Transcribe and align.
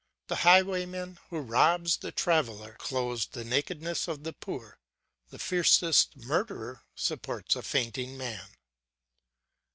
The 0.29 0.37
highwayman 0.37 1.19
who 1.29 1.41
robs 1.41 1.97
the 1.97 2.11
traveller, 2.11 2.75
clothes 2.79 3.27
the 3.27 3.43
nakedness 3.43 4.07
of 4.07 4.23
the 4.23 4.33
poor; 4.33 4.79
the 5.29 5.37
fiercest 5.37 6.17
murderer 6.17 6.81
supports 6.95 7.55
a 7.55 7.61
fainting 7.61 8.17
man. 8.17 8.49